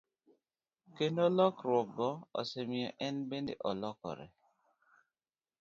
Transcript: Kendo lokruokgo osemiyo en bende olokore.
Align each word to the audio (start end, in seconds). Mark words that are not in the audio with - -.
Kendo 0.97 1.23
lokruokgo 1.37 2.09
osemiyo 2.39 2.89
en 3.05 3.15
bende 3.29 3.53
olokore. 3.69 4.27